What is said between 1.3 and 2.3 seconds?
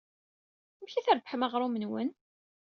aɣrum-nnem?